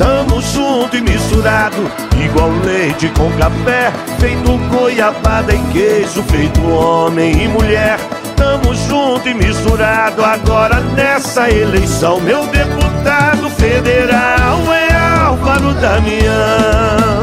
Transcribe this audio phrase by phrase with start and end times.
[0.00, 1.76] Tamo junto e misturado,
[2.24, 3.92] igual leite com café.
[4.18, 7.98] Feito goiabada e queijo, feito homem e mulher.
[8.34, 12.18] Tamo junto e misturado agora nessa eleição.
[12.18, 17.20] Meu deputado federal é Álvaro Damião.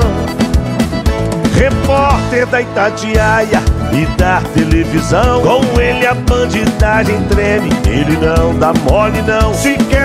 [1.55, 9.21] Repórter da Itatiaia e da televisão Com ele a bandidagem treme Ele não dá mole
[9.23, 9.96] não Se quer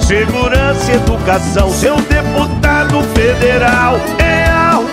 [0.00, 4.48] Segurança e educação Seu deputado federal é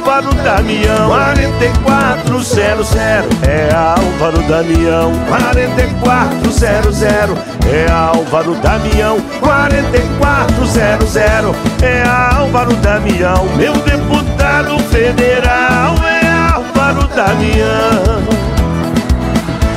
[0.06, 1.08] Álvaro Damião.
[1.08, 5.14] 4400 é Álvaro Damião.
[5.30, 9.18] 4400 é Álvaro Damião.
[9.40, 13.46] 4400 é Álvaro Damião.
[13.56, 18.24] Meu deputado federal é Álvaro Damião.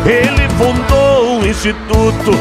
[0.04, 2.32] Ele fundou o Instituto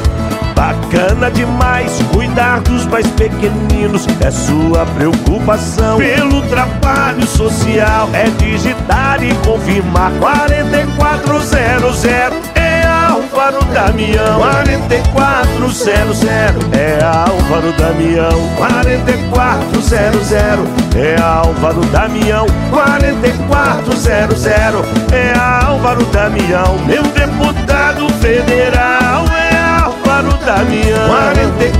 [0.58, 6.00] Bacana demais cuidar dos mais pequeninos É sua preocupação.
[6.00, 10.12] Pelo trabalho social É digitar e confirmar.
[10.20, 12.04] 4400
[12.56, 16.24] É Álvaro Damião 4400
[16.74, 20.32] É Álvaro Damião 4400
[20.96, 24.46] É Álvaro Damião 4400
[25.12, 28.97] É Álvaro Damião Meu deputado federal
[30.48, 31.10] Damião.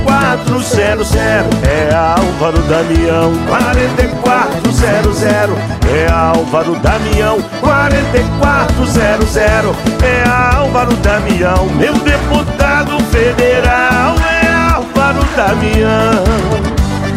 [0.04, 3.32] 4400 é Álvaro Damião.
[3.48, 7.38] 4400 é Álvaro Damião.
[7.62, 11.64] 4400 é Álvaro Damião.
[11.76, 16.24] Meu deputado federal é Álvaro Damião.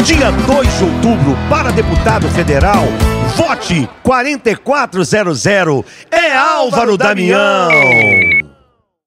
[0.06, 2.86] Dia 2 de outubro, para deputado federal,
[3.36, 5.46] vote 4400
[6.10, 7.70] é Álvaro Damião.